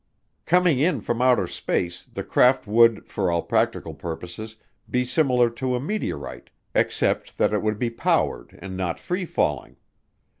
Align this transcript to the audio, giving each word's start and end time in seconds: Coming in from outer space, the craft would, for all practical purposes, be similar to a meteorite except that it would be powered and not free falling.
Coming 0.47 0.79
in 0.79 1.01
from 1.01 1.21
outer 1.21 1.45
space, 1.45 2.07
the 2.11 2.23
craft 2.23 2.65
would, 2.65 3.05
for 3.05 3.29
all 3.29 3.43
practical 3.43 3.93
purposes, 3.93 4.55
be 4.89 5.05
similar 5.05 5.47
to 5.51 5.75
a 5.75 5.79
meteorite 5.79 6.49
except 6.73 7.37
that 7.37 7.53
it 7.53 7.61
would 7.61 7.77
be 7.77 7.91
powered 7.91 8.57
and 8.63 8.75
not 8.75 8.99
free 8.99 9.25
falling. 9.25 9.75